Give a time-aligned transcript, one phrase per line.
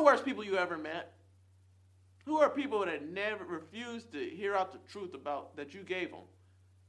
[0.00, 1.12] the worst people you ever met?
[2.24, 6.10] Who are people that never refused to hear out the truth about that you gave
[6.10, 6.20] them?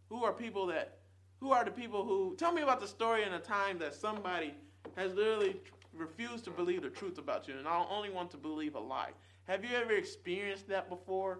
[0.07, 0.99] Who are people that
[1.41, 4.53] who are the people who tell me about the story in a time that somebody
[4.95, 5.59] has literally
[5.93, 9.11] refused to believe the truth about you and I only want to believe a lie.
[9.43, 11.39] Have you ever experienced that before?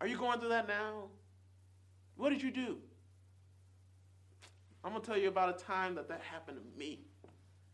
[0.00, 1.04] Are you going through that now?
[2.16, 2.78] What did you do?
[4.82, 7.02] I'm going to tell you about a time that that happened to me.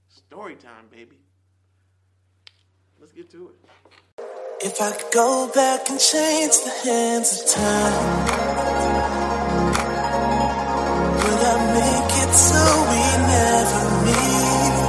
[0.09, 1.21] Story time, baby.
[3.01, 3.55] Let's get to it.
[4.61, 8.27] If I could go back and change the hands of time,
[11.17, 13.01] would I make it so we
[13.33, 14.80] never meet?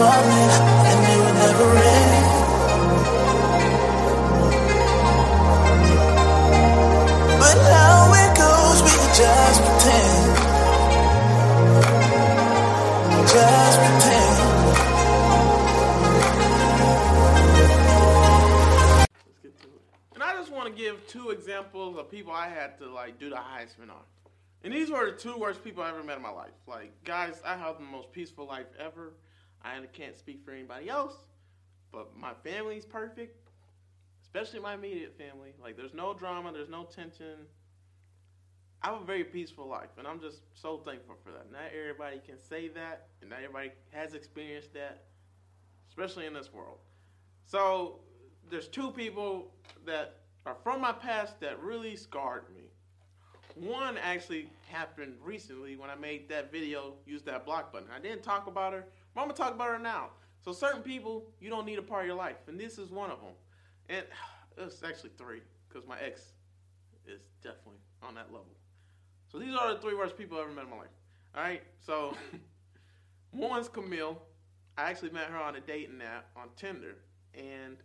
[0.00, 2.34] And it never end.
[7.38, 7.56] But
[8.16, 10.14] it goes, we just pretend.
[13.28, 14.34] Just pretend.
[19.26, 19.82] Let's get to it.
[20.14, 23.30] And I just want to give two examples of people I had to like do
[23.30, 24.02] the Heisman on.
[24.64, 26.54] And these were the two worst people I ever met in my life.
[26.66, 29.12] Like, guys, I have the most peaceful life ever.
[29.64, 31.14] I can't speak for anybody else,
[31.90, 33.48] but my family's perfect,
[34.22, 35.54] especially my immediate family.
[35.60, 37.46] Like, there's no drama, there's no tension.
[38.82, 41.50] I have a very peaceful life, and I'm just so thankful for that.
[41.50, 45.04] Not everybody can say that, and not everybody has experienced that,
[45.88, 46.78] especially in this world.
[47.46, 48.00] So,
[48.50, 49.50] there's two people
[49.86, 52.64] that are from my past that really scarred me.
[53.54, 57.88] One actually happened recently when I made that video, used that block button.
[57.94, 58.84] I didn't talk about her,
[59.16, 60.10] I'm gonna talk about her now.
[60.44, 63.10] So certain people you don't need a part of your life, and this is one
[63.10, 63.34] of them.
[63.88, 64.04] And
[64.58, 66.32] it's actually three, because my ex
[67.06, 68.54] is definitely on that level.
[69.30, 70.88] So these are the three worst people I've ever met in my life.
[71.34, 72.16] All right, so
[73.32, 74.20] one's Camille.
[74.76, 76.96] I actually met her on a dating app on Tinder,
[77.34, 77.76] and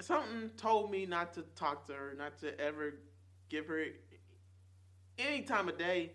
[0.00, 2.94] something told me not to talk to her, not to ever
[3.48, 3.84] give her
[5.18, 6.12] any time of day.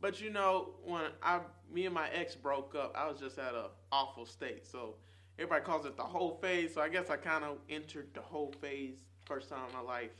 [0.00, 1.40] But you know, when I,
[1.72, 4.66] me and my ex broke up, I was just at a awful state.
[4.66, 4.96] So
[5.38, 6.74] everybody calls it the whole phase.
[6.74, 8.96] So I guess I kind of entered the whole phase
[9.26, 10.10] first time in my life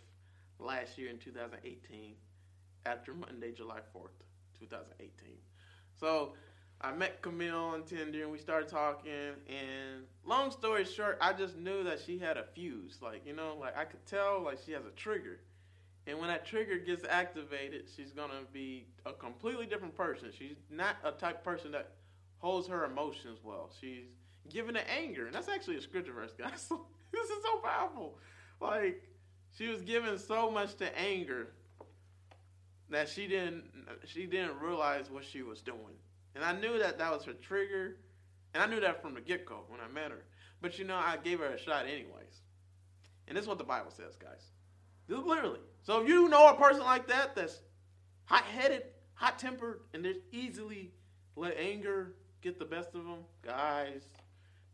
[0.58, 2.14] last year in 2018,
[2.86, 4.10] after Monday, July 4th,
[4.58, 5.36] 2018.
[5.98, 6.34] So
[6.80, 9.12] I met Camille on Tinder and we started talking.
[9.48, 12.98] And long story short, I just knew that she had a fuse.
[13.00, 15.40] Like, you know, like I could tell like she has a trigger.
[16.06, 20.30] And when that trigger gets activated, she's gonna be a completely different person.
[20.36, 21.92] She's not a type of person that
[22.38, 23.70] holds her emotions well.
[23.80, 24.06] She's
[24.48, 26.68] given to anger, and that's actually a scripture verse, guys.
[27.12, 28.18] this is so powerful.
[28.60, 29.08] Like
[29.56, 31.48] she was given so much to anger
[32.90, 33.64] that she didn't
[34.04, 35.96] she didn't realize what she was doing.
[36.34, 37.96] And I knew that that was her trigger,
[38.54, 40.24] and I knew that from the get go when I met her.
[40.60, 42.42] But you know, I gave her a shot anyways.
[43.28, 44.50] And this is what the Bible says, guys.
[45.08, 45.60] Literally.
[45.82, 47.60] So if you know a person like that that's
[48.24, 48.84] hot headed,
[49.14, 50.92] hot tempered, and they easily
[51.36, 54.02] let anger get the best of them, guys,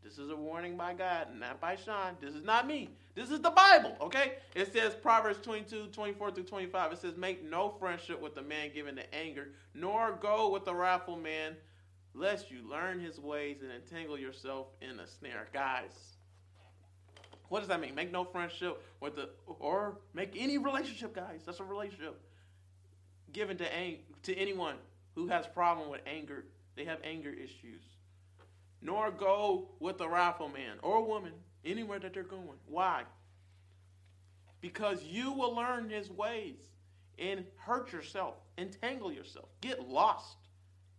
[0.03, 2.15] this is a warning by God, not by Sean.
[2.21, 2.89] This is not me.
[3.15, 4.33] This is the Bible, okay?
[4.55, 6.93] It says Proverbs 22, 24 through 25.
[6.93, 10.73] It says, Make no friendship with the man given to anger, nor go with the
[10.73, 11.55] wrathful man,
[12.13, 15.47] lest you learn his ways and entangle yourself in a snare.
[15.53, 16.17] Guys,
[17.49, 17.95] what does that mean?
[17.95, 21.41] Make no friendship with the, or make any relationship, guys.
[21.45, 22.19] That's a relationship
[23.31, 24.75] given to ang- to anyone
[25.15, 26.45] who has problem with anger.
[26.75, 27.83] They have anger issues.
[28.81, 31.33] Nor go with a rifleman man or woman
[31.65, 32.57] anywhere that they're going.
[32.65, 33.03] Why?
[34.61, 36.59] Because you will learn his ways
[37.17, 40.37] and hurt yourself, entangle yourself, get lost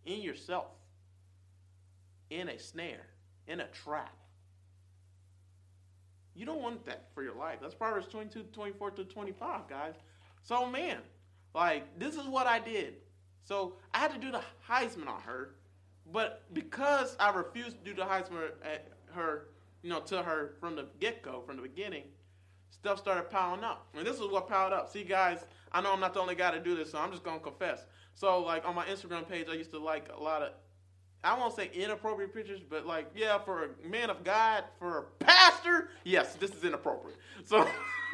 [0.05, 0.71] in yourself,
[2.29, 3.07] in a snare,
[3.47, 4.15] in a trap.
[6.35, 7.59] You don't want that for your life.
[7.61, 9.95] That's Proverbs 22, 24 to 25, guys.
[10.43, 10.97] So, man,
[11.53, 12.95] like, this is what I did.
[13.43, 15.55] So, I had to do the Heisman on her,
[16.11, 19.47] but because I refused to do the Heisman at her,
[19.81, 22.03] you know, to her from the get go, from the beginning,
[22.69, 23.87] stuff started piling up.
[23.93, 24.91] And this is what piled up.
[24.91, 27.23] See, guys, I know I'm not the only guy to do this, so I'm just
[27.23, 27.85] going to confess.
[28.15, 30.53] So, like, on my Instagram page, I used to like a lot of
[31.23, 35.03] I won't say inappropriate pictures, but like, yeah, for a man of God, for a
[35.23, 37.17] pastor, yes, this is inappropriate.
[37.45, 37.67] So,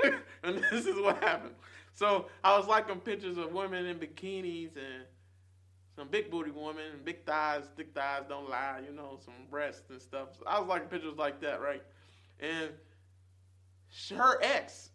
[0.43, 1.55] and this is what happened.
[1.93, 5.05] So I was liking pictures of women in bikinis, and
[5.95, 10.01] some big booty women, big thighs, thick thighs don't lie, you know, some breasts and
[10.01, 10.29] stuff.
[10.37, 11.81] So I was liking pictures like that, right?
[12.39, 12.69] And
[14.15, 14.89] her ex,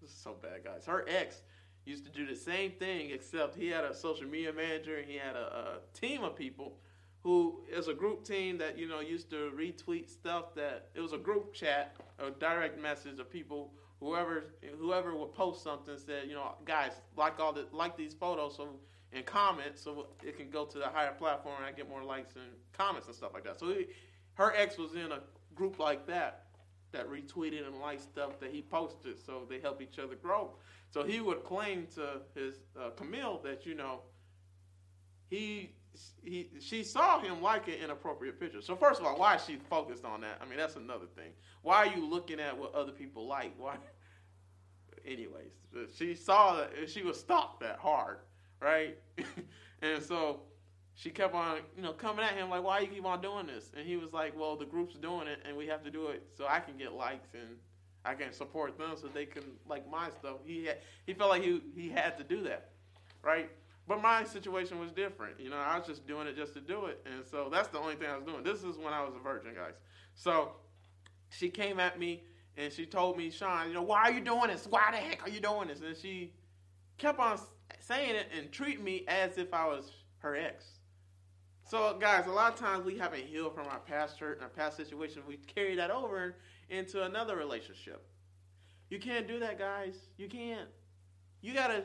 [0.00, 0.84] this is so bad, guys.
[0.84, 1.42] Her ex
[1.86, 5.16] used to do the same thing, except he had a social media manager and he
[5.16, 6.76] had a, a team of people
[7.22, 11.12] who is a group team that you know used to retweet stuff that it was
[11.12, 16.34] a group chat, a direct message of people whoever whoever would post something said, you
[16.34, 18.80] know, guys like all the like these photos so
[19.12, 22.36] and comment so it can go to the higher platform and I get more likes
[22.36, 23.58] and comments and stuff like that.
[23.58, 23.86] So he,
[24.34, 25.20] her ex was in a
[25.54, 26.46] group like that
[26.92, 30.54] that retweeted and liked stuff that he posted, so they help each other grow.
[30.90, 34.00] So he would claim to his uh, Camille that you know
[35.28, 35.74] he
[36.22, 38.60] he she saw him like an inappropriate picture.
[38.60, 40.38] So first of all, why is she focused on that?
[40.40, 41.32] I mean, that's another thing.
[41.62, 43.52] Why are you looking at what other people like?
[43.58, 43.76] Why?
[45.06, 45.52] Anyways,
[45.96, 48.18] she saw that she was stalked that hard,
[48.60, 48.98] right?
[49.82, 50.42] and so
[50.94, 53.70] she kept on, you know, coming at him like, "Why you keep on doing this?"
[53.76, 56.22] And he was like, "Well, the group's doing it, and we have to do it
[56.36, 57.56] so I can get likes and
[58.04, 61.42] I can support them so they can like my stuff." He had, he felt like
[61.42, 62.72] he he had to do that,
[63.22, 63.50] right?
[63.86, 65.40] But my situation was different.
[65.40, 67.04] You know, I was just doing it just to do it.
[67.06, 68.44] And so that's the only thing I was doing.
[68.44, 69.74] This is when I was a virgin, guys.
[70.14, 70.52] So
[71.30, 72.22] she came at me
[72.56, 74.66] and she told me, Sean, you know, why are you doing this?
[74.68, 75.80] Why the heck are you doing this?
[75.80, 76.34] And she
[76.98, 77.40] kept on
[77.80, 80.64] saying it and treating me as if I was her ex.
[81.70, 84.48] So, guys, a lot of times we haven't healed from our past hurt and our
[84.48, 85.22] past situation.
[85.26, 86.36] We carry that over
[86.68, 88.04] into another relationship.
[88.90, 89.94] You can't do that, guys.
[90.16, 90.68] You can't.
[91.42, 91.84] You got to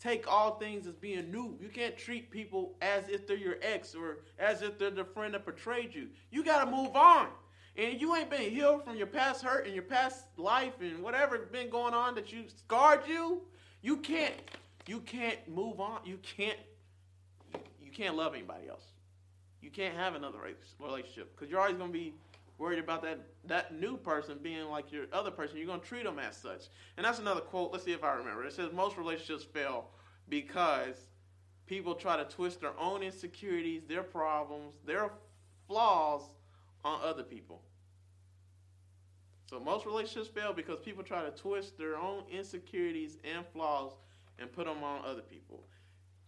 [0.00, 1.56] take all things as being new.
[1.60, 5.34] You can't treat people as if they're your ex or as if they're the friend
[5.34, 6.08] that betrayed you.
[6.30, 7.28] You got to move on.
[7.76, 11.38] And you ain't been healed from your past hurt and your past life and whatever
[11.38, 13.42] been going on that you scarred you.
[13.82, 14.34] You can't.
[14.86, 16.00] You can't move on.
[16.04, 16.58] You can't.
[17.82, 18.84] You can't love anybody else.
[19.60, 20.38] You can't have another
[20.80, 22.14] relationship because you're always going to be
[22.58, 25.58] worried about that that new person being like your other person.
[25.58, 26.66] You're going to treat them as such.
[26.96, 27.72] And that's another quote.
[27.72, 28.44] Let's see if I remember.
[28.44, 29.90] It says most relationships fail
[30.28, 30.96] because
[31.66, 35.10] people try to twist their own insecurities, their problems, their
[35.66, 36.22] flaws
[36.84, 37.62] on other people.
[39.48, 43.92] So most relationships fail because people try to twist their own insecurities and flaws
[44.38, 45.64] and put them on other people.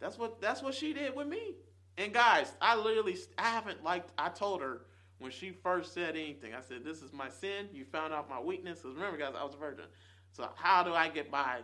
[0.01, 1.57] That's what that's what she did with me.
[1.97, 4.83] And guys, I literally I haven't liked I told her
[5.19, 6.55] when she first said anything.
[6.55, 7.69] I said, This is my sin.
[7.73, 8.81] You found out my weakness.
[8.81, 9.85] Because remember, guys, I was a virgin.
[10.33, 11.61] So, how do I get by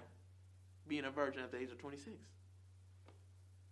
[0.88, 2.16] being a virgin at the age of 26?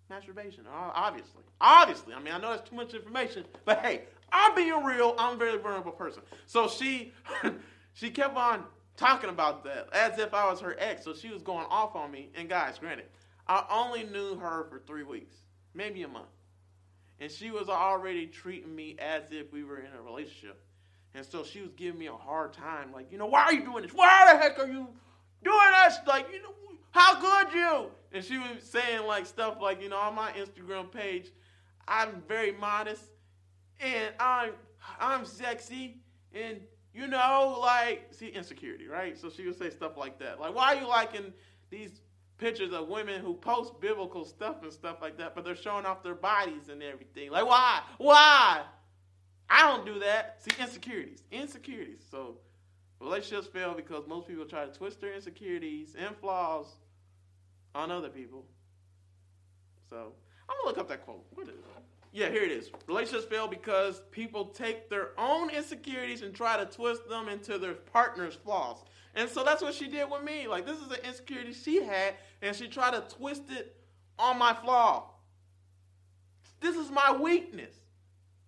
[0.08, 1.42] Masturbation, obviously.
[1.60, 2.14] Obviously.
[2.14, 5.14] I mean, I know that's too much information, but hey, I'm being real.
[5.18, 6.22] I'm a very vulnerable person.
[6.46, 7.12] So, she.
[7.94, 8.64] she kept on
[8.96, 11.04] talking about that as if I was her ex.
[11.04, 12.30] So she was going off on me.
[12.34, 13.06] And guys, granted,
[13.46, 15.36] I only knew her for three weeks,
[15.74, 16.28] maybe a month
[17.20, 20.60] and she was already treating me as if we were in a relationship.
[21.14, 23.64] And so she was giving me a hard time, like, you know, why are you
[23.64, 23.92] doing this?
[23.92, 24.88] Why the heck are you
[25.44, 25.98] doing this?
[26.06, 26.52] Like, you know,
[26.92, 27.90] how could you?
[28.12, 31.30] And she was saying like stuff like, you know, on my Instagram page,
[31.88, 33.04] I'm very modest
[33.80, 34.52] and I'm
[35.00, 35.98] I'm sexy
[36.34, 36.60] and
[36.94, 39.18] you know, like see insecurity, right?
[39.18, 40.38] So she would say stuff like that.
[40.38, 41.32] Like, why are you liking
[41.70, 42.02] these
[42.42, 46.02] pictures of women who post biblical stuff and stuff like that, but they're showing off
[46.02, 47.30] their bodies and everything.
[47.30, 47.80] Like, why?
[47.98, 48.62] Why?
[49.48, 50.42] I don't do that.
[50.42, 51.22] See, insecurities.
[51.30, 52.02] Insecurities.
[52.10, 52.38] So
[53.00, 56.66] relationships fail because most people try to twist their insecurities and flaws
[57.76, 58.44] on other people.
[59.88, 60.12] So
[60.48, 61.24] I'm gonna look up that quote.
[61.34, 61.64] What is it?
[62.12, 62.70] Yeah, here it is.
[62.86, 67.72] Relationships fail because people take their own insecurities and try to twist them into their
[67.72, 68.84] partner's flaws.
[69.14, 70.46] And so that's what she did with me.
[70.46, 73.76] Like, this is an insecurity she had, and she tried to twist it
[74.18, 75.10] on my flaw.
[76.60, 77.74] This is my weakness.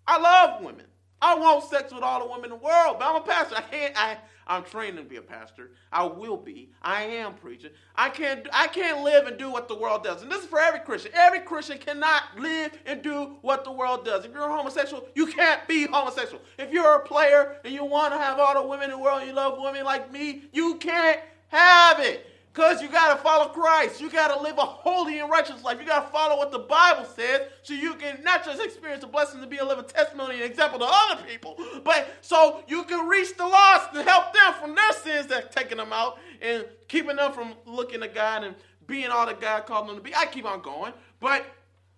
[0.06, 0.86] I love women.
[1.24, 3.56] I want sex with all the women in the world, but I'm a pastor.
[3.56, 3.94] I can't.
[3.96, 5.70] I I'm trained to be a pastor.
[5.90, 6.68] I will be.
[6.82, 7.70] I am preaching.
[7.96, 8.46] I can't.
[8.52, 10.20] I can't live and do what the world does.
[10.20, 11.12] And this is for every Christian.
[11.14, 14.26] Every Christian cannot live and do what the world does.
[14.26, 16.42] If you're a homosexual, you can't be homosexual.
[16.58, 19.20] If you're a player and you want to have all the women in the world,
[19.20, 22.26] and you love women like me, you can't have it.
[22.54, 24.00] Because you got to follow Christ.
[24.00, 25.80] You got to live a holy and righteous life.
[25.80, 29.08] You got to follow what the Bible says so you can not just experience the
[29.08, 33.08] blessing to be a living testimony and example to other people, but so you can
[33.08, 37.16] reach the lost and help them from their sins that's taking them out and keeping
[37.16, 38.54] them from looking to God and
[38.86, 40.14] being all that God called them to be.
[40.14, 40.92] I keep on going.
[41.18, 41.44] But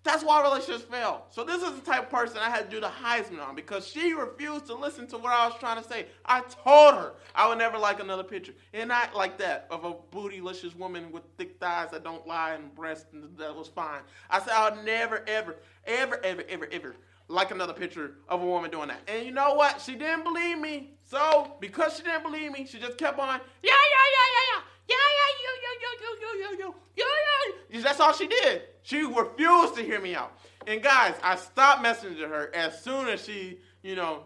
[0.07, 1.27] That's why relationships fail.
[1.31, 3.87] So this is the type of person I had to do the Heisman on because
[3.87, 6.07] she refused to listen to what I was trying to say.
[6.25, 9.95] I told her I would never like another picture, and not like that of a
[10.17, 14.01] bootylicious woman with thick thighs that don't lie and breasts and that was fine.
[14.31, 16.97] I said I would never, ever, ever, ever, ever, ever
[17.29, 19.01] like another picture of a woman doing that.
[19.09, 19.81] And you know what?
[19.81, 20.95] She didn't believe me.
[21.05, 24.63] So because she didn't believe me, she just kept on, yeah, yeah, yeah, yeah, yeah.
[24.89, 27.83] Yeah, yeah, you, you, you, you, you, you, you, yeah.
[27.83, 28.63] That's all she did.
[28.83, 30.39] She refused to hear me out.
[30.67, 34.25] And guys, I stopped messaging her as soon as she, you know,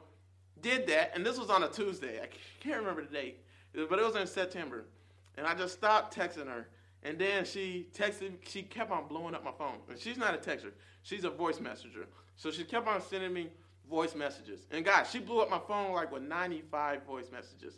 [0.61, 1.13] did that.
[1.15, 2.21] And this was on a Tuesday.
[2.23, 2.29] I
[2.61, 4.87] can't remember the date, but it was in September.
[5.37, 6.69] And I just stopped texting her.
[7.03, 9.79] And then she texted, she kept on blowing up my phone.
[9.89, 12.07] And she's not a texter, she's a voice messenger.
[12.37, 13.49] So she kept on sending me
[13.89, 14.67] voice messages.
[14.71, 17.75] And guys, she blew up my phone like with 95 voice messages.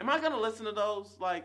[0.00, 1.44] Am I to listen to those like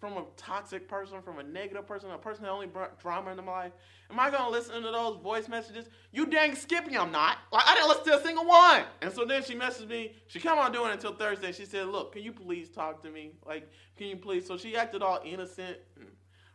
[0.00, 3.42] from a toxic person, from a negative person, a person that only brought drama into
[3.42, 3.72] my life?
[4.10, 5.88] Am I gonna listen to those voice messages?
[6.12, 7.38] You dang Skippy, I'm not.
[7.52, 8.84] Like I didn't listen to a single one.
[9.02, 10.14] And so then she messaged me.
[10.28, 11.52] She kept on doing it until Thursday.
[11.52, 13.32] She said, "Look, can you please talk to me?
[13.44, 16.06] Like, can you please?" So she acted all innocent, and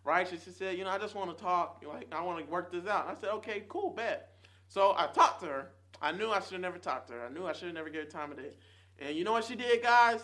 [0.04, 0.44] righteous.
[0.44, 1.84] She said, "You know, I just want to talk.
[1.88, 4.36] Like, I want to work this out." And I said, "Okay, cool, bet."
[4.68, 5.72] So I talked to her.
[6.02, 7.26] I knew I should have never talked to her.
[7.26, 8.56] I knew I should have never gave her time of day.
[9.00, 10.22] And you know what she did, guys?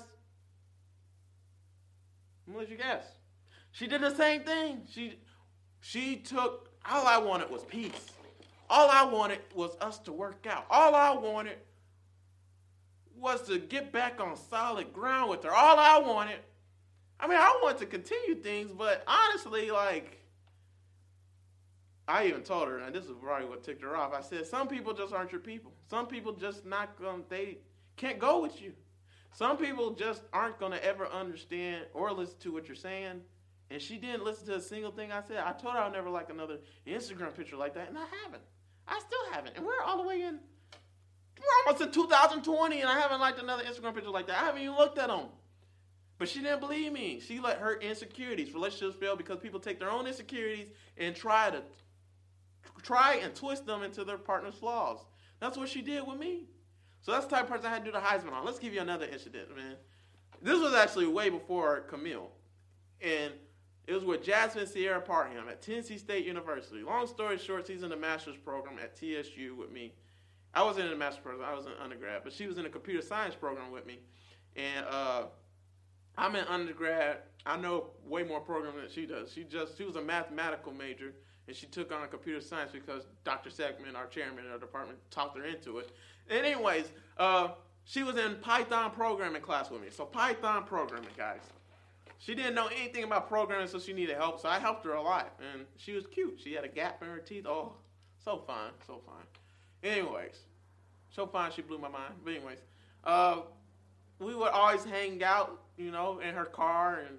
[2.49, 3.05] Gonna let you guess.
[3.71, 4.81] She did the same thing.
[4.91, 5.19] She
[5.81, 8.11] she took all I wanted was peace.
[8.69, 10.65] All I wanted was us to work out.
[10.69, 11.57] All I wanted
[13.15, 15.53] was to get back on solid ground with her.
[15.53, 16.39] All I wanted.
[17.19, 20.19] I mean, I wanted to continue things, but honestly, like
[22.07, 24.13] I even told her, and this is probably what ticked her off.
[24.13, 25.71] I said, some people just aren't your people.
[25.87, 27.59] Some people just not gonna they
[27.95, 28.73] can't go with you.
[29.31, 33.21] Some people just aren't gonna ever understand or listen to what you're saying.
[33.71, 35.37] And she didn't listen to a single thing I said.
[35.37, 36.57] I told her I'd never like another
[36.87, 38.41] Instagram picture like that, and I haven't.
[38.87, 39.55] I still haven't.
[39.55, 40.39] And we're all the way in.
[41.39, 44.41] We're almost in 2020, and I haven't liked another Instagram picture like that.
[44.41, 45.27] I haven't even looked at them.
[46.17, 47.21] But she didn't believe me.
[47.21, 50.67] She let her insecurities, relationships fail because people take their own insecurities
[50.97, 51.63] and try to
[52.81, 54.99] try and twist them into their partner's flaws.
[55.39, 56.47] That's what she did with me.
[57.01, 58.45] So that's the type of person I had to do the Heisman on.
[58.45, 59.75] Let's give you another incident, man.
[60.41, 62.29] This was actually way before Camille.
[63.01, 63.33] And
[63.87, 66.83] it was with Jasmine Sierra Parham at Tennessee State University.
[66.83, 69.93] Long story short, she's in the master's program at TSU with me.
[70.53, 72.69] I wasn't in the master's program, I was an undergrad, but she was in a
[72.69, 73.99] computer science program with me.
[74.55, 75.23] And uh,
[76.17, 77.19] I'm in undergrad.
[77.45, 79.31] I know way more programming than she does.
[79.31, 81.13] She just she was a mathematical major
[81.49, 83.49] and she took on computer science because Dr.
[83.49, 85.91] Segman, our chairman of our department, talked her into it.
[86.29, 87.49] Anyways, uh,
[87.85, 89.87] she was in Python programming class with me.
[89.89, 91.41] So Python programming, guys.
[92.19, 94.39] She didn't know anything about programming, so she needed help.
[94.39, 96.39] So I helped her a lot, and she was cute.
[96.43, 97.45] She had a gap in her teeth.
[97.47, 97.73] Oh,
[98.23, 99.25] so fine, so fine.
[99.81, 100.37] Anyways,
[101.09, 102.13] so fine she blew my mind.
[102.23, 102.59] But anyways,
[103.05, 103.37] uh,
[104.19, 107.17] we would always hang out, you know, in her car and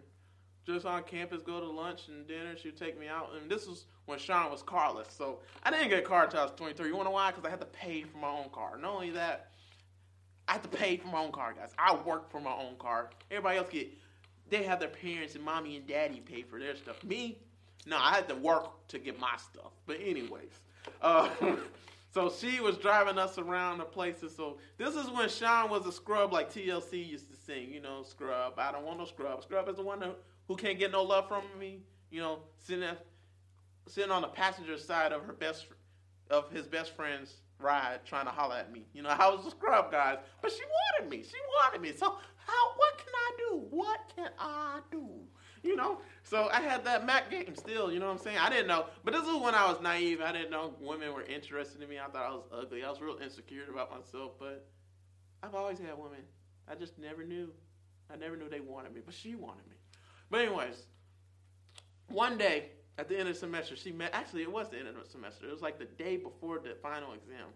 [0.66, 2.56] just on campus, go to lunch and dinner.
[2.56, 5.08] She'd take me out, and this was when Sean was carless.
[5.16, 6.88] So I didn't get a car until I was 23.
[6.88, 7.30] You want to know why?
[7.30, 8.78] Because I had to pay for my own car.
[8.78, 9.50] Not only that,
[10.48, 11.72] I had to pay for my own car, guys.
[11.78, 13.10] I work for my own car.
[13.30, 13.90] Everybody else get
[14.50, 17.02] they have their parents and mommy and daddy pay for their stuff.
[17.04, 17.38] Me,
[17.86, 19.72] no, I had to work to get my stuff.
[19.86, 20.60] But anyways,
[21.00, 21.30] uh,
[22.12, 24.34] so she was driving us around the places.
[24.36, 27.72] So this is when Sean was a scrub, like TLC used to sing.
[27.72, 28.54] You know, scrub.
[28.58, 29.42] I don't want no scrub.
[29.42, 30.10] Scrub is the one who,
[30.50, 31.78] who can't get no love from me.
[32.10, 33.06] You know, sitting at,
[33.86, 35.68] sitting on the passenger side of her best
[36.28, 38.84] of his best friend's ride, trying to holler at me.
[38.92, 40.62] You know, I was a scrub, guys, but she
[40.98, 41.22] wanted me.
[41.22, 41.92] She wanted me.
[41.92, 42.72] So how?
[42.76, 43.64] What can I do?
[43.70, 45.08] What can I do?
[45.62, 47.92] You know, so I had that Mac game still.
[47.92, 48.38] You know what I'm saying?
[48.38, 50.20] I didn't know, but this is when I was naive.
[50.20, 52.00] I didn't know women were interested in me.
[52.00, 52.82] I thought I was ugly.
[52.82, 54.32] I was real insecure about myself.
[54.36, 54.66] But
[55.44, 56.22] I've always had women.
[56.66, 57.52] I just never knew.
[58.12, 59.76] I never knew they wanted me, but she wanted me.
[60.30, 60.84] But anyways,
[62.08, 62.66] one day
[62.98, 64.10] at the end of the semester, she met.
[64.12, 65.46] Actually, it was the end of the semester.
[65.46, 67.48] It was like the day before the final exam.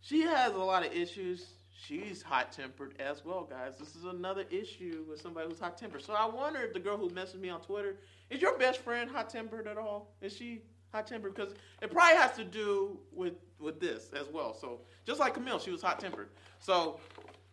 [0.00, 1.46] She has a lot of issues
[1.78, 3.74] she's hot tempered as well, guys.
[3.78, 6.02] This is another issue with somebody who's hot tempered.
[6.02, 7.96] So I wonder if the girl who messaged me on Twitter
[8.30, 10.14] is your best friend hot tempered at all?
[10.20, 10.62] Is she
[10.92, 11.34] hot tempered?
[11.34, 14.54] Because it probably has to do with with this as well.
[14.54, 16.28] So just like Camille, she was hot tempered.
[16.58, 17.00] So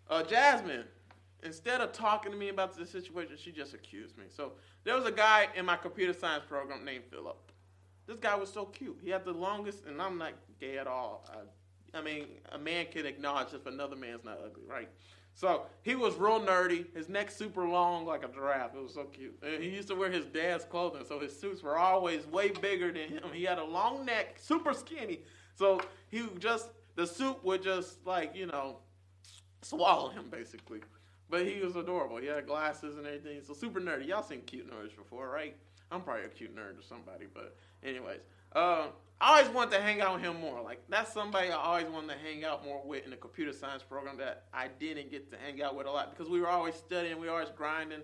[0.09, 0.85] uh, Jasmine,
[1.45, 4.25] instead of talking to me about the situation, she just accused me.
[4.29, 7.51] So there was a guy in my computer science program named Philip.
[8.07, 8.99] This guy was so cute.
[9.03, 11.27] He had the longest, and I'm not gay at all.
[11.31, 14.89] I, I mean, a man can acknowledge if another man's not ugly, right?
[15.33, 16.85] So he was real nerdy.
[16.95, 18.73] His neck super long like a giraffe.
[18.73, 19.37] It was so cute.
[19.43, 22.91] And he used to wear his dad's clothing, so his suits were always way bigger
[22.91, 23.23] than him.
[23.33, 25.21] He had a long neck, super skinny.
[25.55, 28.77] So he just the suit would just like you know
[29.61, 30.79] swallow him basically.
[31.29, 32.17] But he was adorable.
[32.17, 33.41] He had glasses and everything.
[33.41, 34.07] So super nerdy.
[34.07, 35.55] Y'all seen cute nerds before, right?
[35.91, 38.21] I'm probably a cute nerd or somebody, but anyways.
[38.53, 38.87] Uh,
[39.19, 40.61] I always wanted to hang out with him more.
[40.61, 43.83] Like that's somebody I always wanted to hang out more with in the computer science
[43.83, 46.75] program that I didn't get to hang out with a lot because we were always
[46.75, 48.01] studying, we were always grinding,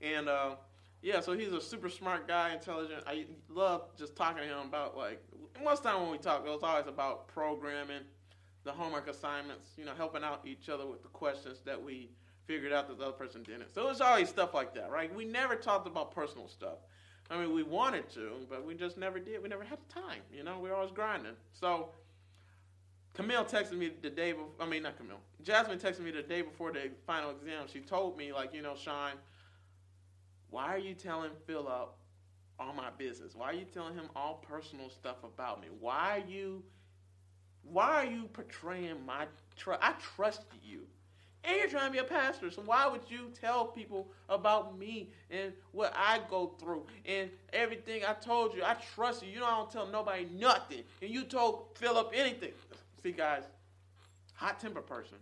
[0.00, 0.56] and uh,
[1.02, 1.20] yeah.
[1.20, 3.02] So he's a super smart guy, intelligent.
[3.06, 5.22] I love just talking to him about like
[5.62, 8.02] most time when we talk, it was always about programming,
[8.64, 12.10] the homework assignments, you know, helping out each other with the questions that we
[12.46, 13.74] figured out that the other person didn't.
[13.74, 15.14] So it was always stuff like that, right?
[15.14, 16.78] We never talked about personal stuff.
[17.30, 19.42] I mean, we wanted to, but we just never did.
[19.42, 20.58] We never had the time, you know.
[20.58, 21.32] We were always grinding.
[21.52, 21.88] So
[23.14, 24.50] Camille texted me the day before.
[24.60, 25.20] I mean, not Camille.
[25.42, 27.66] Jasmine texted me the day before the final exam.
[27.72, 29.12] She told me, like, you know, Sean,
[30.50, 31.94] why are you telling Philip
[32.58, 33.34] all my business?
[33.34, 35.68] Why are you telling him all personal stuff about me?
[35.80, 36.62] Why are you,
[37.62, 39.80] why are you portraying my trust?
[39.82, 40.82] I trusted you.
[41.46, 45.10] And you're trying to be a pastor, so why would you tell people about me
[45.30, 48.64] and what I go through and everything I told you?
[48.64, 49.30] I trust you.
[49.30, 50.84] You know I don't tell nobody nothing.
[51.02, 52.52] And you told Philip anything.
[53.02, 53.42] See, guys,
[54.32, 55.18] hot temper person.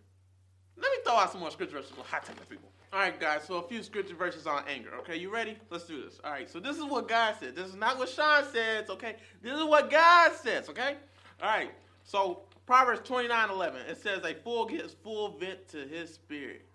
[0.77, 2.71] Let me throw out some more scripture verses for hot temper people.
[2.93, 4.91] All right, guys, so a few scripture verses on anger.
[5.01, 5.57] Okay, you ready?
[5.71, 6.21] Let's do this.
[6.23, 7.57] All right, so this is what God said.
[7.57, 9.17] This is not what Sean says, okay?
[9.43, 10.97] This is what God says, okay?
[11.43, 11.71] All right,
[12.05, 16.67] so Proverbs 29 11, it says, A fool gives full vent to his spirit,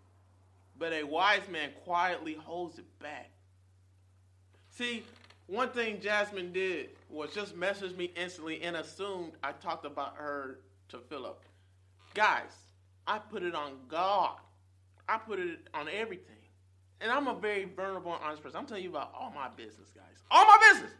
[0.77, 3.29] but a wise man quietly holds it back.
[4.69, 5.03] See,
[5.47, 10.59] one thing Jasmine did was just message me instantly and assumed I talked about her
[10.89, 11.41] to Philip.
[12.13, 12.51] Guys,
[13.07, 14.37] I put it on God.
[15.07, 16.35] I put it on everything.
[16.99, 18.59] And I'm a very vulnerable and honest person.
[18.59, 20.21] I'm telling you about all my business, guys.
[20.29, 20.91] All my business.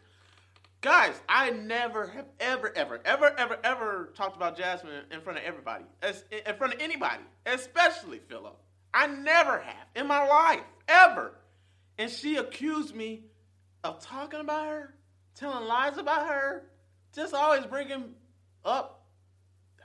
[0.80, 5.44] Guys, I never have ever, ever, ever, ever, ever talked about Jasmine in front of
[5.44, 5.84] everybody,
[6.30, 8.56] in front of anybody, especially Philip.
[8.94, 11.34] I never have in my life, ever.
[11.98, 13.24] And she accused me
[13.82, 14.94] of talking about her,
[15.34, 16.70] telling lies about her,
[17.12, 18.14] just always bringing
[18.64, 19.04] up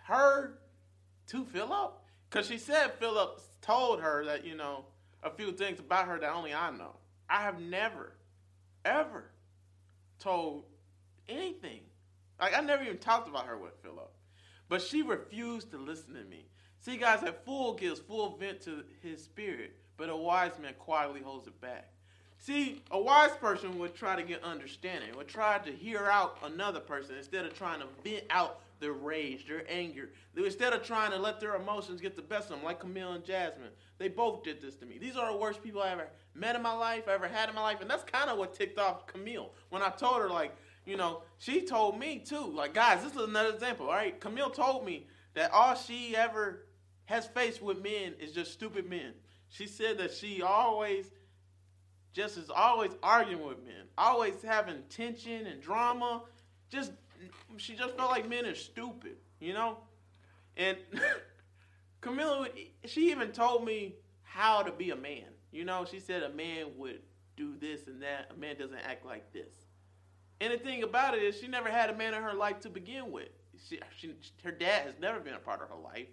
[0.04, 0.60] her
[1.28, 2.00] to Philip.
[2.30, 4.86] Because she said Philip told her that, you know,
[5.24, 6.96] a few things about her that only I know.
[7.28, 8.14] I have never,
[8.86, 9.32] ever
[10.20, 10.66] told
[11.30, 11.82] anything.
[12.40, 14.12] Like I never even talked about her with Philip.
[14.70, 16.46] But she refused to listen to me.
[16.80, 21.22] See, guys, a fool gives full vent to his spirit, but a wise man quietly
[21.22, 21.90] holds it back.
[22.40, 26.82] See, a wise person would try to get understanding, would try to hear out another
[26.82, 30.10] person instead of trying to vent out their rage, their anger.
[30.36, 33.24] Instead of trying to let their emotions get the best of them, like Camille and
[33.24, 33.70] Jasmine.
[33.98, 34.98] They both did this to me.
[34.98, 37.56] These are the worst people I ever met in my life, I ever had in
[37.56, 37.80] my life.
[37.80, 39.52] And that's kind of what ticked off Camille.
[39.70, 40.54] When I told her, like,
[40.86, 42.52] you know, she told me too.
[42.54, 44.20] Like, guys, this is another example, all right?
[44.20, 46.66] Camille told me that all she ever
[47.06, 49.14] has faced with men is just stupid men.
[49.50, 51.12] She said that she always
[52.14, 56.24] just is always arguing with men, always having tension and drama.
[56.70, 56.92] Just
[57.58, 59.78] she just felt like men are stupid, you know?
[60.58, 60.78] And
[62.02, 62.48] Camilla,
[62.86, 65.26] she even told me how to be a man.
[65.52, 67.02] You know, she said a man would
[67.36, 68.32] do this and that.
[68.36, 69.63] A man doesn't act like this.
[70.44, 72.70] And the thing about it is, she never had a man in her life to
[72.70, 73.30] begin with.
[73.70, 76.10] She, she her dad has never been a part of her life.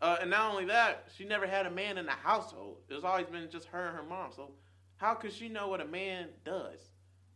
[0.00, 2.78] Uh, and not only that, she never had a man in the household.
[2.88, 4.30] It's always been just her and her mom.
[4.34, 4.52] So
[4.96, 6.78] how could she know what a man does?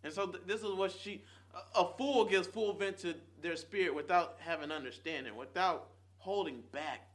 [0.02, 1.22] And so th- this is what she,
[1.54, 7.06] a, a fool gives full vent to their spirit without having understanding, without holding back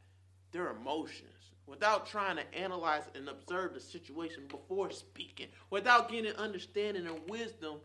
[0.52, 7.08] their emotions, without trying to analyze and observe the situation before speaking, without getting understanding
[7.08, 7.78] and wisdom.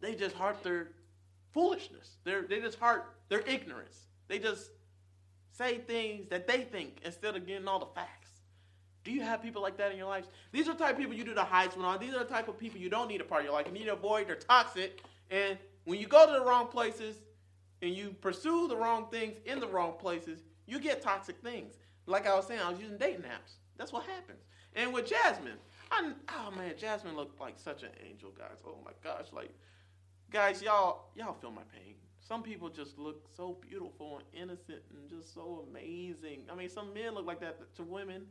[0.00, 0.88] They just heart their
[1.52, 2.16] foolishness.
[2.24, 4.06] They're, they just heart their ignorance.
[4.28, 4.70] They just
[5.52, 8.30] say things that they think instead of getting all the facts.
[9.04, 10.28] Do you have people like that in your lives?
[10.52, 11.98] These are the type of people you do the Heisman on.
[11.98, 13.66] These are the type of people you don't need a part of your life.
[13.66, 14.28] You need to avoid.
[14.28, 15.02] They're toxic.
[15.30, 17.16] And when you go to the wrong places
[17.80, 21.74] and you pursue the wrong things in the wrong places, you get toxic things.
[22.06, 23.54] Like I was saying, I was using dating apps.
[23.76, 24.42] That's what happens.
[24.74, 25.58] And with Jasmine,
[25.90, 28.58] I, oh man, Jasmine looked like such an angel, guys.
[28.66, 29.50] Oh my gosh, like
[30.30, 31.94] guys, y'all y'all feel my pain.
[32.20, 36.42] Some people just look so beautiful and innocent and just so amazing.
[36.52, 38.26] I mean, some men look like that to women,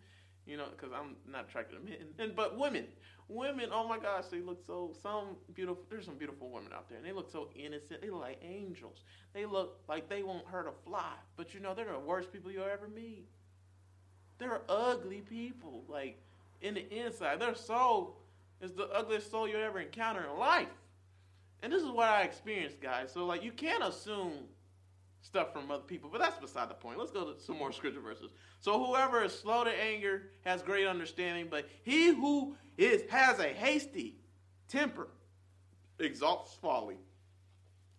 [0.45, 2.07] you know, because I'm not attracted to men.
[2.19, 2.85] And but women,
[3.27, 5.83] women, oh my gosh, they look so some beautiful.
[5.89, 8.01] There's some beautiful women out there, and they look so innocent.
[8.01, 8.99] They look like angels.
[9.33, 11.13] They look like they won't hurt a fly.
[11.37, 13.27] But you know, they're the worst people you'll ever meet.
[14.39, 15.83] they're ugly people.
[15.87, 16.21] Like
[16.61, 18.17] in the inside, their soul
[18.61, 20.69] is the ugliest soul you'll ever encounter in life.
[21.63, 23.11] And this is what I experienced, guys.
[23.11, 24.33] So like you can't assume
[25.21, 26.97] stuff from other people, but that's beside the point.
[26.97, 28.31] Let's go to some more scripture verses.
[28.61, 33.47] So whoever is slow to anger has great understanding, but he who is has a
[33.47, 34.15] hasty
[34.69, 35.07] temper
[35.99, 36.97] exalts folly.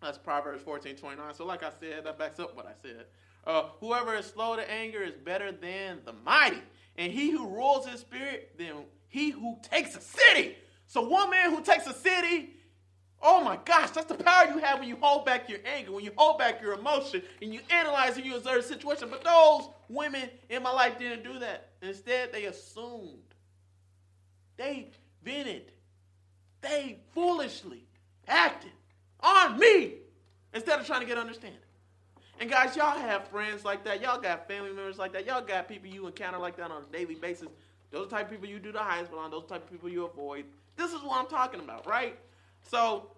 [0.01, 1.33] That's Proverbs 14, 29.
[1.33, 3.05] So like I said, that backs up what I said.
[3.45, 6.61] Uh, whoever is slow to anger is better than the mighty.
[6.97, 10.55] And he who rules his spirit than he who takes a city.
[10.87, 12.55] So one man who takes a city
[13.21, 16.05] Oh my gosh, that's the power you have when you hold back your anger, when
[16.05, 19.09] you hold back your emotion, and you analyze and you observe the situation.
[19.09, 21.69] But those women in my life didn't do that.
[21.81, 23.17] Instead, they assumed.
[24.55, 24.91] They
[25.23, 25.71] vented.
[26.61, 27.85] They foolishly
[28.27, 28.71] acted
[29.19, 29.95] on me
[30.53, 31.59] instead of trying to get understanding.
[32.39, 34.01] And guys, y'all have friends like that.
[34.01, 35.25] Y'all got family members like that.
[35.25, 37.49] Y'all got people you encounter like that on a daily basis.
[37.91, 39.31] Those type of people you do the Heisman on.
[39.31, 40.45] Those type of people you avoid.
[40.77, 42.17] This is what I'm talking about, right?
[42.63, 43.11] So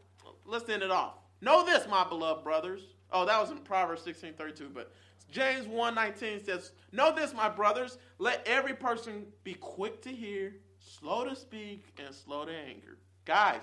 [0.45, 1.15] let's end it off.
[1.41, 2.81] Know this, my beloved brothers.
[3.11, 4.91] Oh, that was in Proverbs 16 32, but
[5.31, 10.55] James 1 19 says, Know this, my brothers, let every person be quick to hear,
[10.79, 12.97] slow to speak, and slow to anger.
[13.25, 13.61] Guys,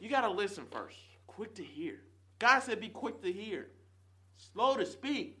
[0.00, 0.96] you got to listen first.
[1.26, 2.00] Quick to hear.
[2.38, 3.68] God said, Be quick to hear,
[4.36, 5.38] slow to speak,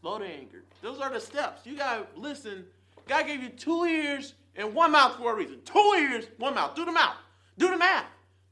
[0.00, 0.64] slow to anger.
[0.82, 1.64] Those are the steps.
[1.64, 2.66] You got to listen.
[3.06, 5.60] God gave you two ears and one mouth for a reason.
[5.64, 6.74] Two ears, one mouth.
[6.74, 7.16] Do the mouth.
[7.58, 8.06] Do the math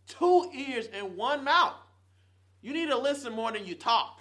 [0.07, 1.75] two ears and one mouth.
[2.61, 4.21] You need to listen more than you talk.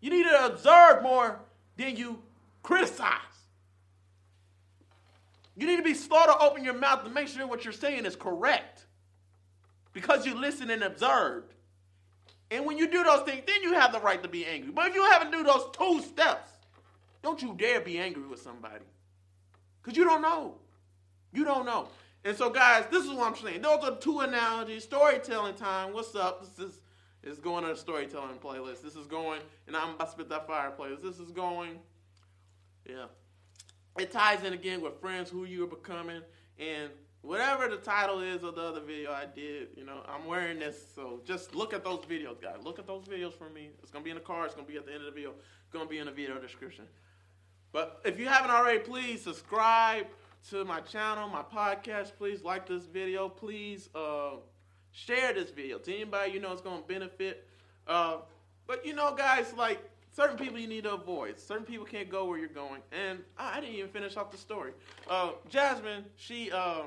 [0.00, 1.40] You need to observe more
[1.76, 2.18] than you
[2.62, 3.18] criticize.
[5.56, 8.06] You need to be slow to open your mouth to make sure what you're saying
[8.06, 8.86] is correct
[9.92, 11.54] because you listen and observed.
[12.50, 14.72] And when you do those things, then you have the right to be angry.
[14.72, 16.50] But if you haven't do those two steps,
[17.22, 18.84] don't you dare be angry with somebody
[19.82, 20.56] because you don't know.
[21.32, 21.88] You don't know.
[22.24, 23.62] And so, guys, this is what I'm saying.
[23.62, 24.84] Those are two analogies.
[24.84, 25.92] Storytelling time.
[25.92, 26.44] What's up?
[26.44, 26.78] This is
[27.22, 28.82] is going on a storytelling playlist.
[28.82, 31.02] This is going, and I'm about to spit that fire playlist.
[31.02, 31.78] This is going,
[32.88, 33.04] yeah.
[33.98, 36.22] It ties in again with friends who you are becoming,
[36.58, 40.58] and whatever the title is of the other video I did, you know, I'm wearing
[40.58, 40.84] this.
[40.94, 42.56] So just look at those videos, guys.
[42.64, 43.70] Look at those videos for me.
[43.82, 44.46] It's gonna be in the car.
[44.46, 45.30] It's gonna be at the end of the video.
[45.30, 46.86] It's gonna be in the video description.
[47.70, 50.06] But if you haven't already, please subscribe
[50.50, 52.12] to my channel, my podcast.
[52.18, 53.28] Please like this video.
[53.28, 54.36] Please uh,
[54.90, 57.46] share this video to anybody you know it's going to benefit.
[57.86, 58.18] Uh,
[58.66, 59.80] but you know, guys, like
[60.12, 61.40] certain people you need to avoid.
[61.40, 62.80] Certain people can't go where you're going.
[62.92, 64.72] And I, I didn't even finish off the story.
[65.08, 66.82] Uh, Jasmine, she, uh,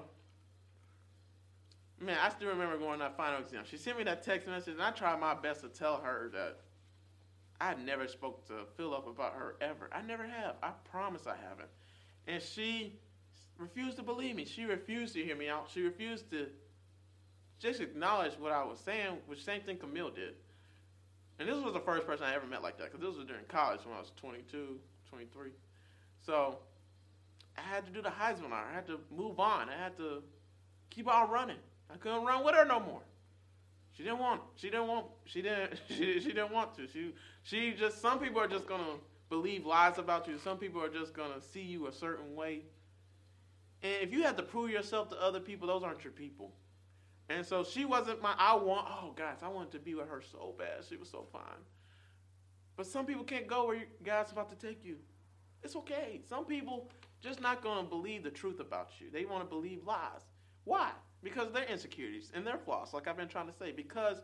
[2.00, 3.64] man, I still remember going to that final exam.
[3.70, 6.60] She sent me that text message, and I tried my best to tell her that
[7.60, 9.90] I never spoke to Philip about her ever.
[9.92, 10.56] I never have.
[10.62, 11.70] I promise I haven't.
[12.28, 13.00] And she
[13.58, 14.46] refused to believe me.
[14.46, 15.70] She refused to hear me out.
[15.74, 16.48] She refused to
[17.60, 20.36] just acknowledge what I was saying, which same thing Camille did.
[21.40, 23.46] And this was the first person I ever met like that because this was during
[23.46, 25.50] college when I was 22, 23.
[26.26, 26.60] So
[27.58, 29.70] I had to do the Heisman I had to move on.
[29.70, 30.24] I had to
[30.90, 31.58] keep on running.
[31.94, 33.02] I couldn't run with her no more.
[33.94, 34.42] She didn't want.
[34.56, 35.06] She didn't want.
[35.26, 35.80] She didn't.
[35.88, 36.88] She, she didn't want to.
[36.88, 37.14] She
[37.44, 38.02] she just.
[38.02, 38.98] Some people are just gonna
[39.30, 40.38] believe lies about you.
[40.38, 42.64] Some people are just gonna see you a certain way
[43.84, 46.54] and if you have to prove yourself to other people, those aren't your people.
[47.30, 50.22] And so she wasn't my, I want, oh, guys, I wanted to be with her
[50.22, 50.84] so bad.
[50.88, 51.42] She was so fine.
[52.76, 54.98] But some people can't go where God's about to take you.
[55.64, 56.22] It's okay.
[56.28, 59.10] Some people just not going to believe the truth about you.
[59.12, 60.22] They want to believe lies.
[60.66, 60.92] Why?
[61.24, 63.72] Because they're insecurities and their flaws, like I've been trying to say.
[63.72, 64.22] Because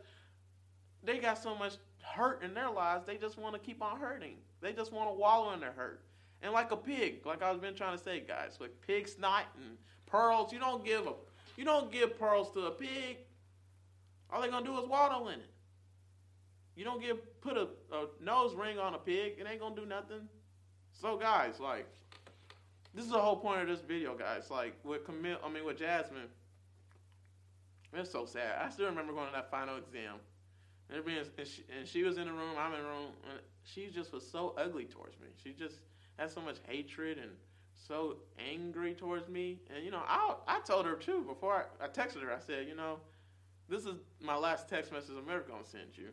[1.02, 4.36] they got so much hurt in their lives, they just want to keep on hurting.
[4.60, 6.04] They just want to wallow in their hurt.
[6.42, 9.76] And like a pig, like I've been trying to say, guys, like pig snot and
[10.06, 11.12] pearls, you don't give a
[11.56, 13.18] you don't give pearls to a pig.
[14.30, 15.50] All they're gonna do is wallow in it.
[16.74, 19.86] You don't give put a, a nose ring on a pig, it ain't gonna do
[19.86, 20.28] nothing.
[20.92, 21.86] So guys, like
[22.94, 24.50] this is the whole point of this video, guys.
[24.50, 26.28] Like with Camille, I mean with Jasmine,
[27.94, 28.58] it's so sad.
[28.60, 30.16] I still remember going to that final exam,
[30.90, 33.40] and, being, and, she, and she was in the room, I'm in the room, and
[33.64, 35.28] she just was so ugly towards me.
[35.42, 35.76] She just
[36.22, 37.30] had so much hatred and
[37.74, 39.58] so angry towards me.
[39.74, 42.32] And you know, I I told her too before I, I texted her.
[42.32, 42.98] I said, you know,
[43.68, 46.08] this is my last text message I'm ever gonna send you,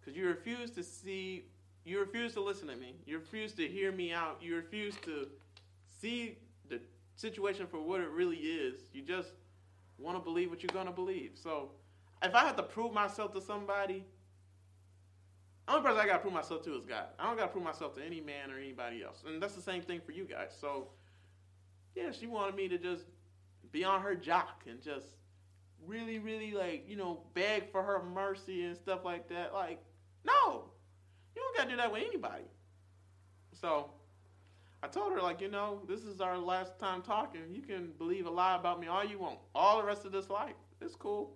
[0.00, 1.44] because you refuse to see,
[1.84, 5.28] you refuse to listen to me, you refuse to hear me out, you refuse to
[6.00, 6.80] see the
[7.16, 8.80] situation for what it really is.
[8.92, 9.30] You just
[9.98, 11.32] want to believe what you're gonna believe.
[11.34, 11.70] So,
[12.22, 14.04] if I have to prove myself to somebody,
[15.68, 17.06] only person I gotta prove myself to is God.
[17.18, 19.22] I don't gotta prove myself to any man or anybody else.
[19.26, 20.56] And that's the same thing for you guys.
[20.60, 20.88] So
[21.94, 23.04] yeah, she wanted me to just
[23.72, 25.06] be on her jock and just
[25.84, 29.52] really, really like, you know, beg for her mercy and stuff like that.
[29.52, 29.82] Like,
[30.24, 30.70] no.
[31.34, 32.44] You don't gotta do that with anybody.
[33.52, 33.90] So
[34.82, 37.40] I told her, like, you know, this is our last time talking.
[37.52, 39.38] You can believe a lie about me all you want.
[39.54, 40.54] All the rest of this life.
[40.80, 41.34] It's cool.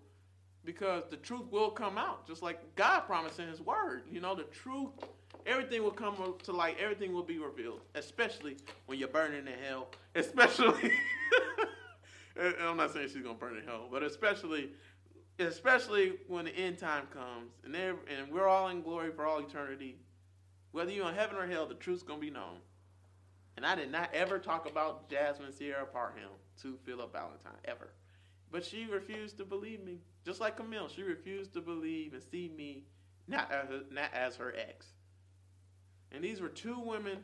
[0.64, 2.26] Because the truth will come out.
[2.26, 4.02] Just like God promised in his word.
[4.10, 4.90] You know, the truth,
[5.46, 6.76] everything will come to light.
[6.78, 7.80] Everything will be revealed.
[7.94, 9.88] Especially when you're burning in hell.
[10.14, 10.92] Especially
[12.60, 14.70] I'm not saying she's gonna burn in hell, but especially
[15.38, 19.96] especially when the end time comes and and we're all in glory for all eternity.
[20.72, 22.58] Whether you're in heaven or hell, the truth's gonna be known.
[23.56, 26.30] And I did not ever talk about Jasmine Sierra Parham
[26.62, 27.88] to Philip Valentine, ever.
[28.50, 29.98] But she refused to believe me.
[30.24, 32.84] Just like Camille, she refused to believe and see me
[33.26, 34.86] not as, not as her ex.
[36.12, 37.18] And these were two women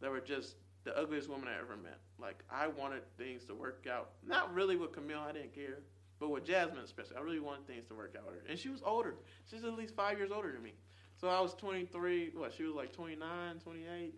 [0.00, 1.98] that were just the ugliest woman I ever met.
[2.18, 4.10] Like, I wanted things to work out.
[4.26, 5.78] Not really with Camille, I didn't care.
[6.18, 8.42] But with Jasmine, especially, I really wanted things to work out with her.
[8.48, 9.14] And she was older.
[9.50, 10.74] She's at least five years older than me.
[11.20, 12.32] So I was 23.
[12.34, 12.54] What?
[12.54, 14.14] She was like 29, 28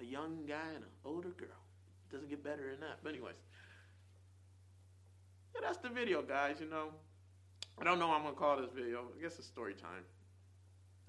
[0.00, 1.48] a young guy and an older girl.
[2.10, 2.98] Doesn't get better than that.
[3.02, 3.36] But anyways,
[5.54, 6.56] yeah, that's the video, guys.
[6.60, 6.88] You know,
[7.80, 9.04] I don't know what I'm gonna call this video.
[9.16, 10.04] I guess it's story time.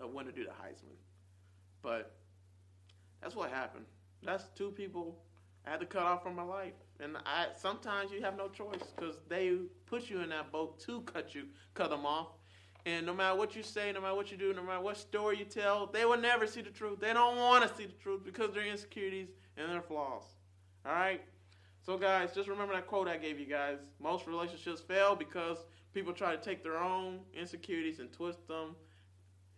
[0.02, 0.98] I want to do the Heisman,
[1.82, 2.16] but
[3.22, 3.86] that's what happened.
[4.24, 5.20] That's two people
[5.66, 8.82] I had to cut off from my life, and I sometimes you have no choice
[8.96, 12.30] because they put you in that boat to cut you, cut them off.
[12.86, 15.38] And no matter what you say, no matter what you do, no matter what story
[15.38, 17.00] you tell, they will never see the truth.
[17.00, 20.24] They don't want to see the truth because their insecurities and their flaws.
[20.84, 21.22] All right?
[21.84, 23.78] So, guys, just remember that quote I gave you guys.
[24.00, 25.58] Most relationships fail because
[25.94, 28.76] people try to take their own insecurities and twist them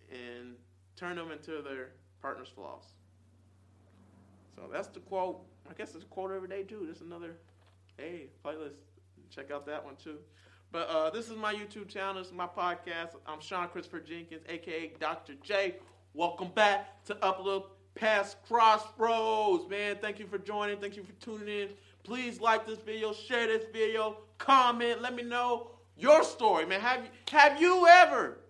[0.09, 0.55] and
[0.95, 1.89] turn them into their
[2.21, 2.85] partner's flaws.
[4.55, 5.41] So, that's the quote.
[5.69, 6.85] I guess it's a quote every day, too.
[6.87, 7.35] Just another,
[7.97, 8.75] hey, playlist.
[9.29, 10.19] Check out that one, too.
[10.71, 12.15] But uh, this is my YouTube channel.
[12.15, 13.15] This is my podcast.
[13.27, 15.33] I'm Sean Christopher Jenkins, aka Dr.
[15.43, 15.75] J.
[16.13, 19.97] Welcome back to Upload Past Crossroads, man.
[20.01, 20.77] Thank you for joining.
[20.77, 21.69] Thank you for tuning in.
[22.03, 25.01] Please like this video, share this video, comment.
[25.01, 26.81] Let me know your story, man.
[26.81, 28.42] Have you have you ever